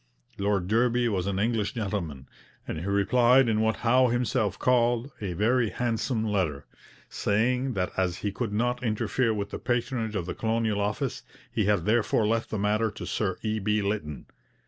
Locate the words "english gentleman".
1.37-2.27